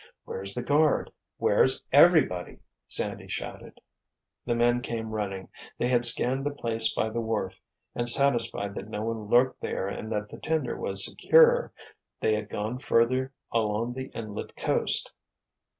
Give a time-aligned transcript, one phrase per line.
[0.25, 2.57] "Where's the guard—where's everybody?"
[2.87, 3.79] Sandy shouted.
[4.47, 5.49] The men came running.
[5.77, 7.61] They had scanned the place by the wharf,
[7.93, 11.71] and, satisfied that no one lurked there and that the tender was secure,
[12.19, 15.11] they had gone further along the inlet coast.